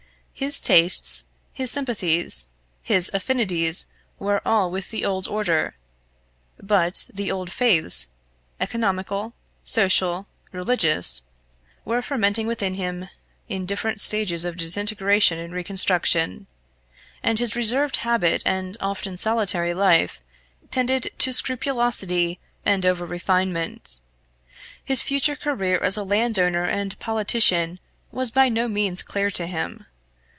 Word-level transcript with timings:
His 0.33 0.59
tastes, 0.59 1.25
his 1.53 1.69
sympathies, 1.69 2.47
his 2.81 3.11
affinities 3.13 3.85
were 4.17 4.41
all 4.43 4.71
with 4.71 4.89
the 4.89 5.05
old 5.05 5.27
order; 5.27 5.75
but 6.59 7.05
the 7.13 7.31
old 7.31 7.51
faiths 7.51 8.07
economical, 8.59 9.33
social, 9.63 10.25
religious 10.51 11.21
were 11.85 12.01
fermenting 12.01 12.47
within 12.47 12.73
him 12.73 13.07
in 13.49 13.67
different 13.67 14.01
stages 14.01 14.43
of 14.43 14.57
disintegration 14.57 15.37
and 15.37 15.53
reconstruction; 15.53 16.47
and 17.21 17.37
his 17.37 17.55
reserved 17.55 17.97
habit 17.97 18.41
and 18.43 18.77
often 18.79 19.17
solitary 19.17 19.75
life 19.75 20.21
tended 20.71 21.11
to 21.19 21.33
scrupulosity 21.33 22.39
and 22.65 22.83
over 22.83 23.05
refinement. 23.05 23.99
His 24.83 25.03
future 25.03 25.35
career 25.35 25.77
as 25.77 25.97
a 25.97 26.03
landowner 26.03 26.63
and 26.63 26.97
politician 26.97 27.79
was 28.11 28.31
by 28.31 28.49
no 28.49 28.67
means 28.67 29.03
clear 29.03 29.29
to 29.29 29.45
him. 29.45 29.85